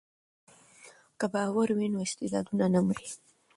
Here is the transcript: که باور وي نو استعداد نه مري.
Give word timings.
که 1.19 1.25
باور 1.33 1.69
وي 1.77 1.87
نو 1.93 1.99
استعداد 2.07 2.47
نه 2.73 2.81
مري. 2.87 3.07